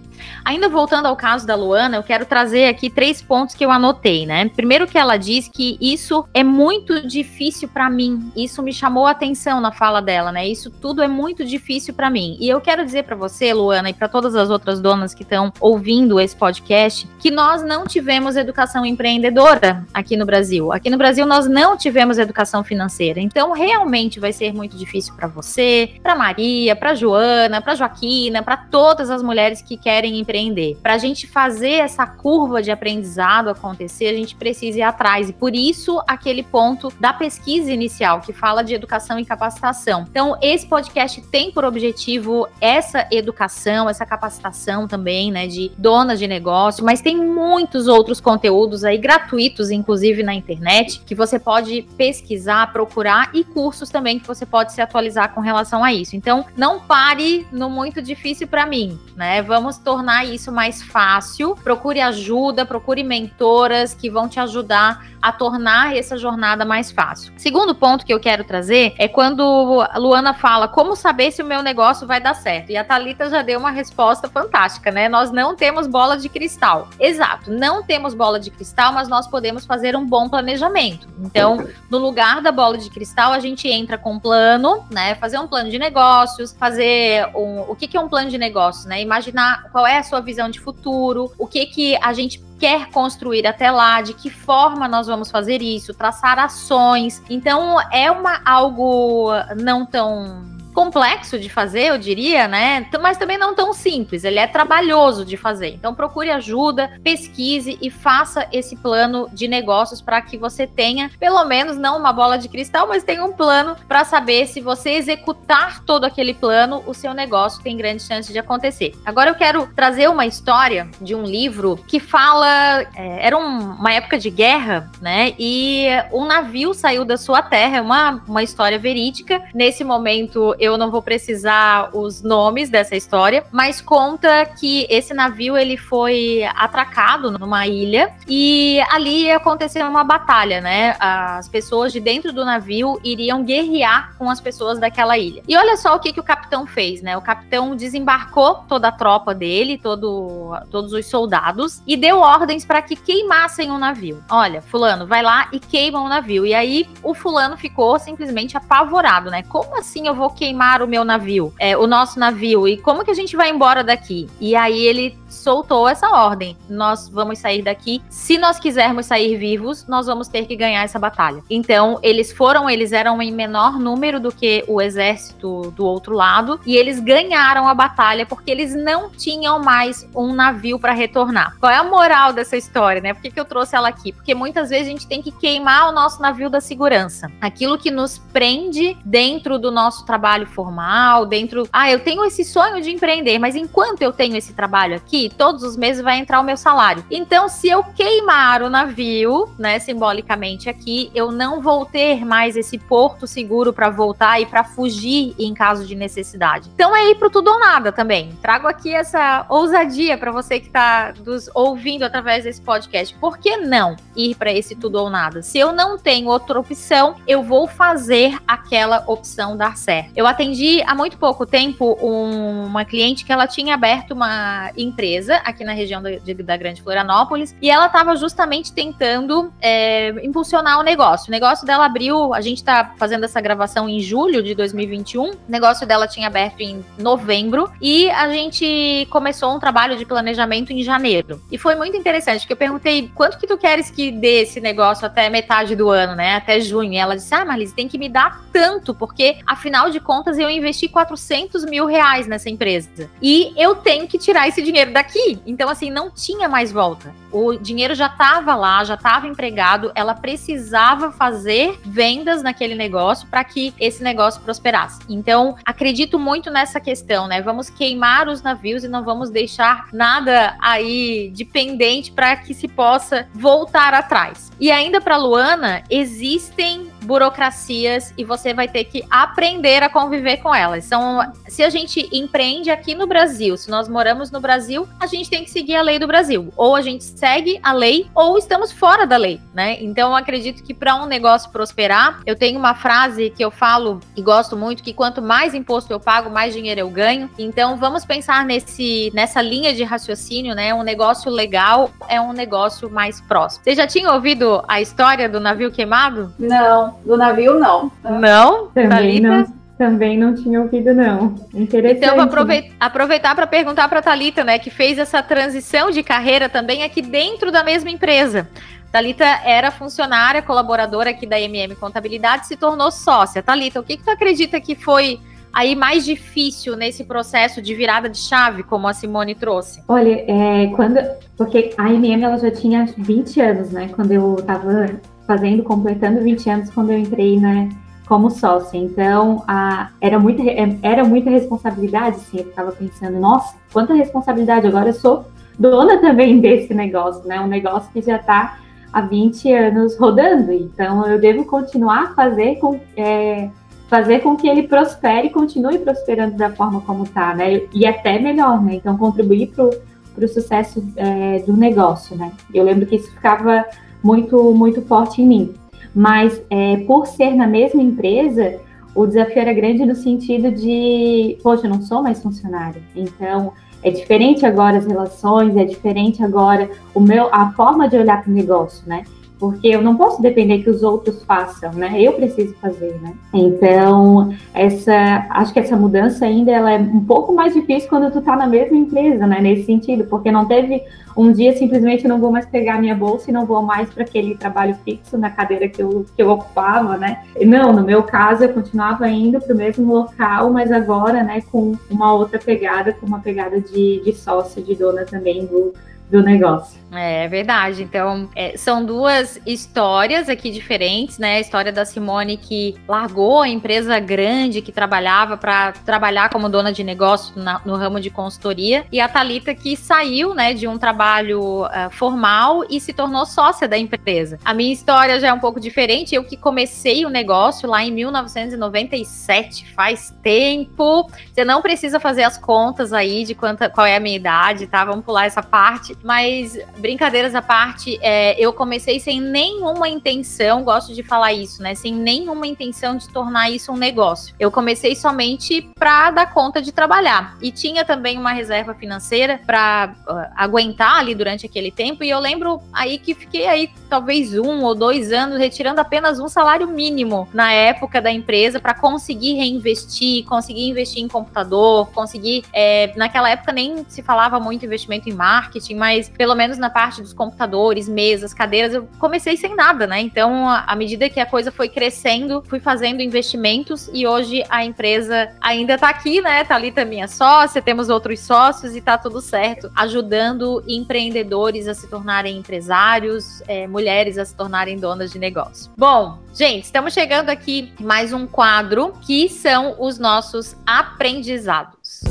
[0.44, 4.26] Ainda voltando ao caso da Luana, eu quero trazer aqui três pontos que eu anotei,
[4.26, 4.50] né?
[4.56, 8.32] Primeiro que ela diz que isso é muito difícil para mim.
[8.36, 10.48] Isso me chamou a atenção na fala dela, né?
[10.48, 12.38] Isso tudo é muito difícil para mim.
[12.40, 15.52] E eu quero dizer para você, Luana, e para todas as outras donas que estão
[15.60, 20.72] ouvindo esse podcast, que nós não tivemos educação empreendedora aqui no Brasil.
[20.72, 23.20] Aqui no Brasil nós não tivemos educação financeira.
[23.20, 28.58] Então realmente vai ser muito difícil para você, para Maria, para Joana, para Joaquina, para
[28.58, 30.78] todas as mulheres que querem querem empreender.
[30.82, 35.30] Para a gente fazer essa curva de aprendizado acontecer, a gente precisa ir atrás.
[35.30, 40.06] E por isso, aquele ponto da pesquisa inicial, que fala de educação e capacitação.
[40.10, 46.28] Então, esse podcast tem por objetivo essa educação, essa capacitação também, né, de donas de
[46.28, 52.72] negócio, mas tem muitos outros conteúdos aí gratuitos, inclusive na internet, que você pode pesquisar,
[52.72, 56.16] procurar e cursos também que você pode se atualizar com relação a isso.
[56.16, 59.42] Então, não pare no muito difícil para mim, né?
[59.42, 61.56] Vamos tornar tornar isso mais fácil.
[61.56, 67.34] Procure ajuda, procure mentoras que vão te ajudar a tornar essa jornada mais fácil.
[67.36, 71.46] Segundo ponto que eu quero trazer é quando a Luana fala como saber se o
[71.46, 72.72] meu negócio vai dar certo.
[72.72, 75.10] E a Talita já deu uma resposta fantástica, né?
[75.10, 76.88] Nós não temos bola de cristal.
[76.98, 81.10] Exato, não temos bola de cristal, mas nós podemos fazer um bom planejamento.
[81.20, 85.16] Então, no lugar da bola de cristal, a gente entra com um plano, né?
[85.16, 88.86] Fazer um plano de negócios, fazer um, o que, que é um plano de negócios,
[88.86, 89.02] né?
[89.02, 93.46] Imaginar qual é a sua visão de futuro, o que que a gente quer construir
[93.46, 97.22] até lá, de que forma nós vamos fazer isso, traçar ações.
[97.30, 102.86] Então é uma algo não tão complexo de fazer, eu diria, né?
[103.02, 105.70] Mas também não tão simples, ele é trabalhoso de fazer.
[105.70, 111.44] Então procure ajuda, pesquise e faça esse plano de negócios para que você tenha, pelo
[111.46, 115.84] menos não uma bola de cristal, mas tenha um plano para saber se você executar
[115.84, 118.94] todo aquele plano, o seu negócio tem grande chance de acontecer.
[119.04, 123.94] Agora eu quero trazer uma história de um livro que fala, é, era um, uma
[123.94, 125.34] época de guerra, né?
[125.40, 129.42] E um navio saiu da sua terra, uma, uma história verídica.
[129.56, 135.56] Nesse momento eu não vou precisar os nomes dessa história, mas conta que esse navio
[135.56, 140.96] ele foi atracado numa ilha e ali aconteceu uma batalha, né?
[141.00, 145.44] As pessoas de dentro do navio iriam guerrear com as pessoas daquela ilha.
[145.48, 147.16] E olha só o que, que o capitão fez, né?
[147.16, 152.82] O capitão desembarcou toda a tropa dele, todo, todos os soldados, e deu ordens para
[152.82, 154.24] que queimassem o navio.
[154.30, 156.46] Olha, fulano, vai lá e queima o navio.
[156.46, 159.44] E aí o fulano ficou simplesmente apavorado, né?
[159.44, 163.06] Como assim eu vou queimar queimar o meu navio, é, o nosso navio, e como
[163.06, 164.28] que a gente vai embora daqui?
[164.42, 166.58] E aí ele soltou essa ordem.
[166.70, 168.02] Nós vamos sair daqui.
[168.10, 171.44] Se nós quisermos sair vivos, nós vamos ter que ganhar essa batalha.
[171.50, 176.60] Então, eles foram, eles eram em menor número do que o exército do outro lado,
[176.66, 181.56] e eles ganharam a batalha porque eles não tinham mais um navio para retornar.
[181.60, 183.14] Qual é a moral dessa história, né?
[183.14, 184.12] Por que, que eu trouxe ela aqui?
[184.12, 187.32] Porque muitas vezes a gente tem que queimar o nosso navio da segurança.
[187.40, 191.68] Aquilo que nos prende dentro do nosso trabalho formal, dentro.
[191.72, 195.64] Ah, eu tenho esse sonho de empreender, mas enquanto eu tenho esse trabalho aqui, todos
[195.64, 197.04] os meses vai entrar o meu salário.
[197.10, 202.78] Então, se eu queimar o navio, né, simbolicamente aqui, eu não vou ter mais esse
[202.78, 206.70] porto seguro para voltar e para fugir em caso de necessidade.
[206.74, 208.38] Então, é ir pro tudo ou nada também.
[208.42, 213.16] Trago aqui essa ousadia para você que está nos ouvindo através desse podcast.
[213.16, 215.42] Por que não ir para esse tudo ou nada?
[215.42, 220.12] Se eu não tenho outra opção, eu vou fazer aquela opção dar certo.
[220.16, 225.38] Eu atendi há muito pouco tempo um, uma cliente que ela tinha aberto uma empresa
[225.38, 230.80] aqui na região da, de, da Grande Florianópolis e ela estava justamente tentando é, impulsionar
[230.80, 231.30] o negócio.
[231.30, 235.38] O negócio dela abriu, a gente está fazendo essa gravação em julho de 2021, o
[235.48, 240.84] negócio dela tinha aberto em novembro e a gente começou um trabalho de planejamento em
[240.84, 241.42] janeiro.
[241.52, 245.06] E foi muito interessante, porque eu perguntei quanto que tu queres que dê esse negócio
[245.06, 246.36] até metade do ano, né?
[246.36, 246.94] Até junho.
[246.94, 250.40] E ela disse: Ah, Marlise, tem que me dar tanto, porque afinal de contas contas,
[250.40, 253.10] eu investi 400 mil reais nessa empresa.
[253.22, 255.40] E eu tenho que tirar esse dinheiro daqui.
[255.46, 257.14] Então, assim, não tinha mais volta.
[257.32, 263.44] O dinheiro já estava lá, já estava empregado, ela precisava fazer vendas naquele negócio para
[263.44, 265.02] que esse negócio prosperasse.
[265.08, 267.42] Então, acredito muito nessa questão, né?
[267.42, 273.28] Vamos queimar os navios e não vamos deixar nada aí dependente para que se possa
[273.34, 274.52] voltar atrás.
[274.60, 280.54] E ainda para Luana, existem burocracias e você vai ter que aprender a conviver com
[280.54, 280.86] elas.
[280.86, 285.30] Então, se a gente empreende aqui no Brasil, se nós moramos no Brasil, a gente
[285.30, 286.52] tem que seguir a lei do Brasil.
[286.58, 289.78] Ou a gente segue a lei ou estamos fora da lei, né?
[289.80, 294.02] Então, eu acredito que para um negócio prosperar, eu tenho uma frase que eu falo
[294.16, 297.30] e gosto muito que quanto mais imposto eu pago, mais dinheiro eu ganho.
[297.40, 300.74] Então, vamos pensar nesse nessa linha de raciocínio, né?
[300.74, 303.64] Um negócio legal é um negócio mais próximo.
[303.64, 306.34] Você já tinha ouvido a história do navio queimado?
[306.38, 307.92] Não do navio, não.
[308.04, 308.68] Não?
[308.68, 309.46] Também não.
[309.78, 311.36] Também não tinha ouvido, não.
[311.54, 312.04] Interessante.
[312.04, 316.02] Então, vou aproveitar, aproveitar para perguntar para a Thalita, né, que fez essa transição de
[316.02, 318.50] carreira também aqui dentro da mesma empresa.
[318.92, 323.44] Talita era funcionária, colaboradora aqui da MM Contabilidade, se tornou sócia.
[323.44, 325.20] Talita, o que, que tu acredita que foi
[325.54, 329.84] aí mais difícil nesse processo de virada de chave, como a Simone trouxe?
[329.88, 331.00] Olha, é, quando.
[331.36, 333.90] Porque a MM ela já tinha 20 anos, né?
[333.94, 337.70] Quando eu estava fazendo, completando 20 anos quando eu entrei né,
[338.08, 338.78] como sócia.
[338.78, 344.66] Então, a, era, muita, é, era muita responsabilidade, assim, eu ficava pensando, nossa, quanta responsabilidade,
[344.66, 345.26] agora eu sou
[345.60, 347.40] dona também desse negócio, né?
[347.42, 348.58] Um negócio que já está
[348.92, 353.50] há 20 anos rodando, então eu devo continuar a fazer com, é,
[353.90, 357.64] fazer com que ele prospere e continue prosperando da forma como está, né?
[357.74, 358.76] E até melhor, né?
[358.76, 359.70] Então, contribuir para
[360.18, 362.32] para o sucesso é, do negócio, né?
[362.52, 363.64] Eu lembro que isso ficava
[364.04, 365.54] muito, muito forte em mim.
[365.94, 368.60] Mas é, por ser na mesma empresa,
[368.94, 372.82] o desafio era grande no sentido de, poxa, eu não sou mais funcionário.
[372.96, 378.24] Então, é diferente agora as relações, é diferente agora o meu, a forma de olhar
[378.24, 379.04] para o negócio, né?
[379.40, 382.02] Porque eu não posso depender que os outros façam, né?
[382.02, 383.14] Eu preciso fazer, né?
[383.34, 388.22] Então, essa, acho que essa mudança ainda ela é um pouco mais difícil quando tu
[388.22, 389.40] tá na mesma empresa, né?
[389.40, 390.84] Nesse sentido, porque não teve
[391.18, 394.36] um dia simplesmente não vou mais pegar minha bolsa e não vou mais para aquele
[394.36, 397.24] trabalho fixo na cadeira que eu, que eu ocupava, né?
[397.42, 401.76] Não, no meu caso eu continuava indo para o mesmo local, mas agora, né, com
[401.90, 405.74] uma outra pegada, com uma pegada de, de sócio, de dona também do,
[406.10, 406.80] do negócio.
[406.92, 407.84] É verdade.
[407.84, 411.36] Então, é, são duas histórias aqui diferentes, né?
[411.36, 416.72] A história da Simone que largou a empresa grande que trabalhava para trabalhar como dona
[416.72, 420.78] de negócio na, no ramo de consultoria e a Talita que saiu, né, de um
[420.78, 424.40] trabalho uh, formal e se tornou sócia da empresa.
[424.46, 426.16] A minha história já é um pouco diferente.
[426.16, 431.10] Eu que comecei o negócio lá em 1997, faz tempo.
[431.34, 434.86] Você não precisa fazer as contas aí de quanta, qual é a minha idade, tá?
[434.86, 435.98] Vamos pular essa parte.
[436.04, 441.76] Mas brincadeiras à parte, é, eu comecei sem nenhuma intenção, gosto de falar isso, né?
[441.76, 444.34] Sem nenhuma intenção de tornar isso um negócio.
[444.40, 447.36] Eu comecei somente para dar conta de trabalhar.
[447.42, 452.06] E tinha também uma reserva financeira para uh, aguentar ali durante aquele tempo.
[452.06, 456.30] E eu lembro aí que fiquei aí talvez um ou dois anos retirando apenas um
[456.30, 462.46] salário mínimo na época da empresa para conseguir reinvestir, conseguir investir em computador, conseguir.
[462.54, 466.70] É, naquela época nem se falava muito investimento em marketing, mas pelo menos na na
[466.70, 470.02] parte dos computadores, mesas, cadeiras, eu comecei sem nada, né?
[470.02, 475.32] Então, à medida que a coisa foi crescendo, fui fazendo investimentos e hoje a empresa
[475.40, 476.44] ainda tá aqui, né?
[476.44, 481.74] Tá ali também a sócia, temos outros sócios e tá tudo certo, ajudando empreendedores a
[481.74, 485.72] se tornarem empresários, é, mulheres a se tornarem donas de negócio.
[485.78, 492.02] Bom, gente, estamos chegando aqui mais um quadro que são os nossos aprendizados.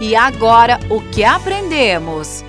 [0.00, 2.42] E agora, o que aprendemos?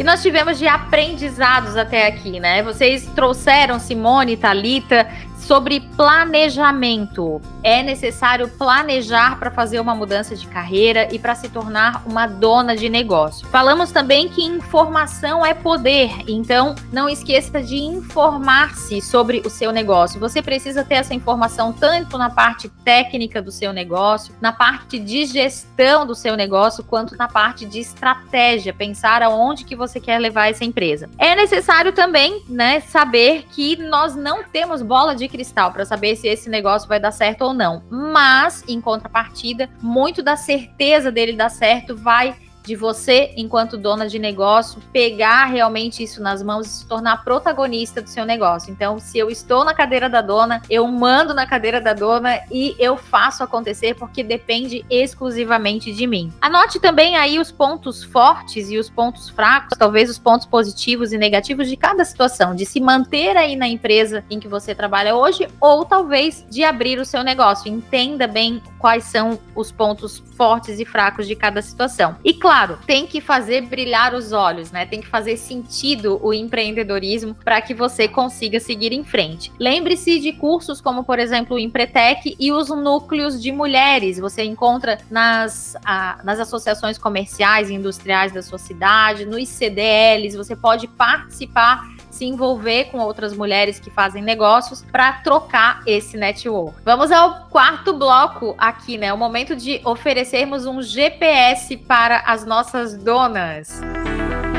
[0.00, 2.62] Que nós tivemos de aprendizados até aqui, né?
[2.62, 5.06] Vocês trouxeram Simone, Talita,
[5.40, 7.40] sobre planejamento.
[7.62, 12.76] É necessário planejar para fazer uma mudança de carreira e para se tornar uma dona
[12.76, 13.46] de negócio.
[13.48, 20.20] Falamos também que informação é poder, então não esqueça de informar-se sobre o seu negócio.
[20.20, 25.26] Você precisa ter essa informação tanto na parte técnica do seu negócio, na parte de
[25.26, 30.50] gestão do seu negócio, quanto na parte de estratégia, pensar aonde que você quer levar
[30.50, 31.08] essa empresa.
[31.18, 36.28] É necessário também, né, saber que nós não temos bola de cristal para saber se
[36.28, 37.82] esse negócio vai dar certo ou não.
[37.90, 44.18] Mas, em contrapartida, muito da certeza dele dar certo vai de você, enquanto dona de
[44.18, 48.70] negócio, pegar realmente isso nas mãos e se tornar protagonista do seu negócio.
[48.70, 52.74] Então, se eu estou na cadeira da dona, eu mando na cadeira da dona e
[52.78, 56.32] eu faço acontecer porque depende exclusivamente de mim.
[56.40, 61.18] Anote também aí os pontos fortes e os pontos fracos, talvez os pontos positivos e
[61.18, 65.48] negativos de cada situação, de se manter aí na empresa em que você trabalha hoje
[65.60, 67.70] ou talvez de abrir o seu negócio.
[67.70, 72.16] Entenda bem quais são os pontos fortes e fracos de cada situação.
[72.24, 74.84] E claro, claro, tem que fazer brilhar os olhos, né?
[74.84, 79.50] Tem que fazer sentido o empreendedorismo para que você consiga seguir em frente.
[79.58, 84.18] Lembre-se de cursos como, por exemplo, o Empretec e os núcleos de mulheres.
[84.18, 90.54] Você encontra nas, a, nas associações comerciais e industriais da sua cidade, nos CDLs, você
[90.54, 91.88] pode participar
[92.20, 96.76] se envolver com outras mulheres que fazem negócios para trocar esse network.
[96.84, 99.10] Vamos ao quarto bloco aqui, né?
[99.10, 103.80] O momento de oferecermos um GPS para as nossas donas.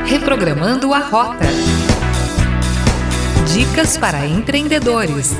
[0.04, 1.46] Reprogramando a rota.
[3.54, 5.32] Dicas para empreendedores.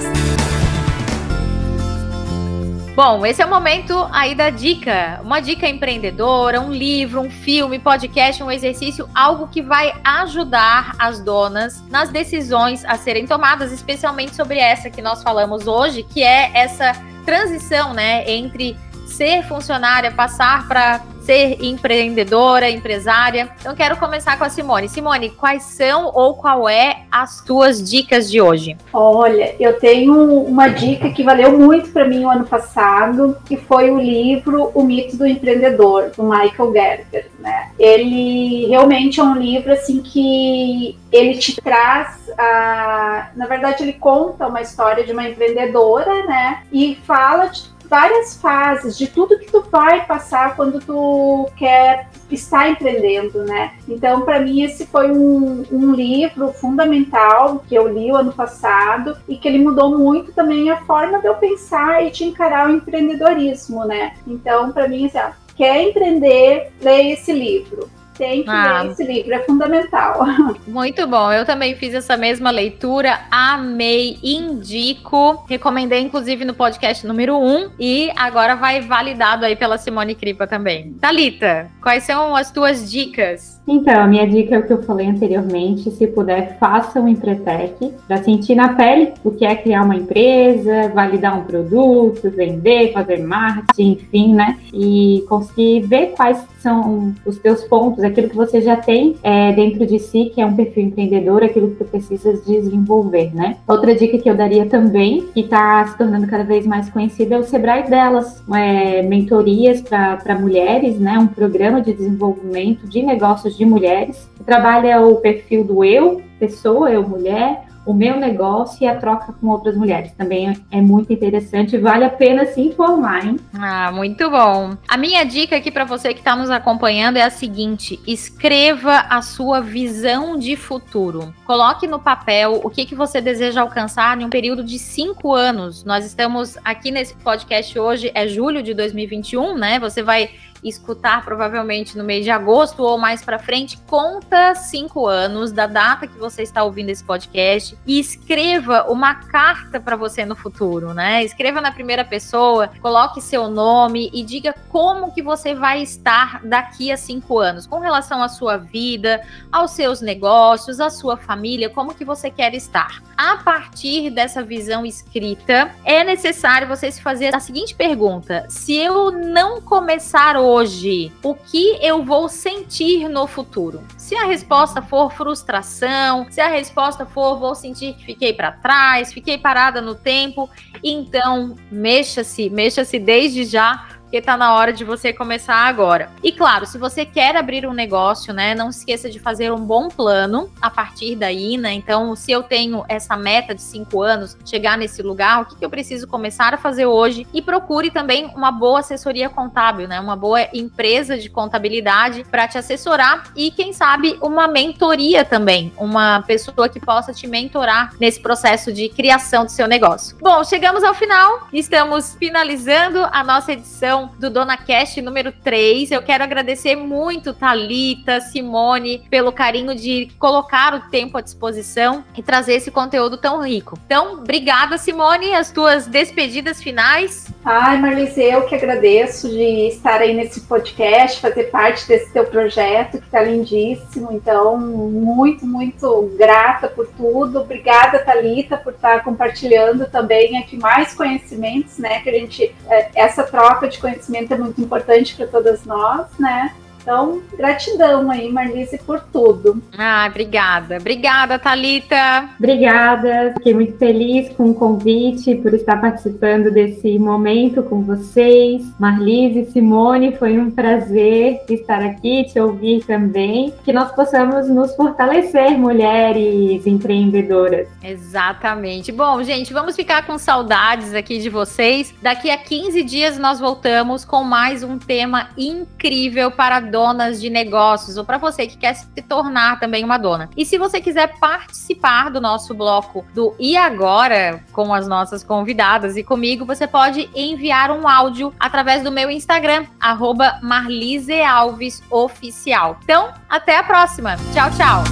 [2.95, 5.19] Bom, esse é o momento aí da dica.
[5.25, 11.19] Uma dica empreendedora, um livro, um filme, podcast, um exercício, algo que vai ajudar as
[11.19, 16.51] donas nas decisões a serem tomadas, especialmente sobre essa que nós falamos hoje, que é
[16.53, 16.93] essa
[17.25, 18.77] transição, né, entre
[19.13, 23.51] ser funcionária, passar para ser empreendedora, empresária.
[23.61, 24.89] Então quero começar com a Simone.
[24.89, 28.77] Simone, quais são ou qual é as tuas dicas de hoje?
[28.93, 33.91] Olha, eu tenho uma dica que valeu muito para mim o ano passado, que foi
[33.91, 37.71] o livro O Mito do Empreendedor, do Michael Gerber, né?
[37.79, 44.47] Ele realmente é um livro assim que ele te traz a, na verdade ele conta
[44.47, 46.63] uma história de uma empreendedora, né?
[46.73, 47.51] E fala
[47.93, 53.75] várias fases, de tudo que tu vai passar quando tu quer estar empreendendo, né?
[53.87, 59.19] Então, para mim, esse foi um, um livro fundamental que eu li o ano passado
[59.29, 62.73] e que ele mudou muito também a forma de eu pensar e de encarar o
[62.73, 64.15] empreendedorismo, né?
[64.27, 68.83] Então, para mim, assim, ó, quer empreender, leia esse livro tem que ah.
[68.83, 70.25] ler esse livro, é fundamental.
[70.67, 77.37] Muito bom, eu também fiz essa mesma leitura, amei, indico, recomendei inclusive no podcast número
[77.37, 80.93] 1 e agora vai validado aí pela Simone Cripa também.
[81.01, 83.61] Talita, quais são as tuas dicas?
[83.67, 87.95] Então, a minha dica é o que eu falei anteriormente, se puder, faça um Empretec
[88.09, 93.19] para sentir na pele o que é criar uma empresa, validar um produto, vender, fazer
[93.19, 94.59] marketing, enfim, né?
[94.73, 99.87] E conseguir ver quais são os teus pontos, aquilo que você já tem é, dentro
[99.87, 103.57] de si, que é um perfil empreendedor, aquilo que tu precisas desenvolver, né?
[103.67, 107.39] Outra dica que eu daria também, que está se tornando cada vez mais conhecida, é
[107.39, 111.19] o Sebrae delas, é, mentorias para mulheres, né?
[111.19, 116.91] Um programa de desenvolvimento de negócios de mulheres, que trabalha o perfil do eu, pessoa,
[116.91, 120.13] eu, mulher, o meu negócio e a troca com outras mulheres.
[120.13, 123.39] Também é muito interessante, vale a pena se informar, hein?
[123.55, 124.77] Ah, muito bom.
[124.89, 129.23] A minha dica aqui para você que está nos acompanhando é a seguinte: escreva a
[129.23, 131.35] sua visão de futuro.
[131.45, 135.85] Coloque no papel o que, que você deseja alcançar em um período de cinco anos.
[135.85, 139.79] Nós estamos aqui nesse podcast hoje, é julho de 2021, né?
[139.79, 140.31] Você vai
[140.63, 146.07] escutar provavelmente no mês de agosto ou mais para frente, conta cinco anos da data
[146.07, 151.25] que você está ouvindo esse podcast e escreva uma carta para você no futuro, né?
[151.25, 156.93] Escreva na primeira pessoa, coloque seu nome e diga como que você vai estar daqui
[156.93, 161.95] a cinco anos, com relação à sua vida, aos seus negócios, à sua família, como
[161.95, 163.03] que você quer estar.
[163.17, 169.11] A partir dessa visão escrita, é necessário você se fazer a seguinte pergunta: se eu
[169.11, 173.83] não começar hoje hoje, o que eu vou sentir no futuro?
[173.97, 179.13] Se a resposta for frustração, se a resposta for vou sentir que fiquei para trás,
[179.13, 180.51] fiquei parada no tempo,
[180.85, 186.11] então mexa-se, mexa-se desde já porque tá na hora de você começar agora.
[186.23, 189.89] E claro, se você quer abrir um negócio, né, não esqueça de fazer um bom
[189.89, 191.73] plano a partir daí, né?
[191.73, 195.65] Então, se eu tenho essa meta de cinco anos, chegar nesse lugar, o que, que
[195.65, 197.27] eu preciso começar a fazer hoje?
[197.33, 199.99] E procure também uma boa assessoria contábil, né?
[199.99, 206.21] Uma boa empresa de contabilidade para te assessorar e, quem sabe, uma mentoria também, uma
[206.21, 210.19] pessoa que possa te mentorar nesse processo de criação do seu negócio.
[210.21, 215.91] Bom, chegamos ao final, estamos finalizando a nossa edição do Dona Cast número 3.
[215.91, 222.23] Eu quero agradecer muito Talita, Simone, pelo carinho de colocar o tempo à disposição e
[222.23, 223.79] trazer esse conteúdo tão rico.
[223.87, 227.33] Então, obrigada, Simone, as tuas despedidas finais.
[227.45, 232.99] Ai, Marlise, eu que agradeço de estar aí nesse podcast, fazer parte desse teu projeto
[232.99, 234.13] que está lindíssimo.
[234.13, 237.41] Então, muito, muito grata por tudo.
[237.41, 242.01] Obrigada, Talita, por estar compartilhando também aqui mais conhecimentos, né?
[242.01, 246.07] Que a gente, é, essa troca de conhecimentos conhecimento é muito importante para todas nós,
[246.19, 246.55] né?
[246.83, 249.63] Então, gratidão aí, Marlise, por tudo.
[249.79, 250.79] Ah, obrigada.
[250.79, 252.29] Obrigada, Talita.
[252.37, 253.35] Obrigada.
[253.39, 258.63] Fiquei muito feliz com o convite, por estar participando desse momento com vocês.
[258.81, 263.55] Marlise, Simone, foi um prazer estar aqui, te ouvir também.
[263.65, 267.69] Que nós possamos nos fortalecer, mulheres empreendedoras.
[267.83, 268.91] Exatamente.
[268.91, 271.95] Bom, gente, vamos ficar com saudades aqui de vocês.
[272.03, 277.97] Daqui a 15 dias nós voltamos com mais um tema incrível para donas de negócios
[277.99, 280.29] ou para você que quer se tornar também uma dona.
[280.37, 285.97] E se você quiser participar do nosso bloco do E Agora com as nossas convidadas
[285.97, 292.79] e comigo, você pode enviar um áudio através do meu Instagram, arroba marlisealvesoficial.
[292.83, 294.17] Então, até a próxima.
[294.33, 294.83] Tchau, tchau.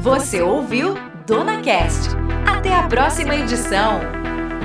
[0.00, 0.94] Você ouviu
[1.26, 2.10] Dona Cast.
[2.46, 4.25] Até a próxima edição.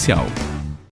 [0.00, 0.59] Comercial.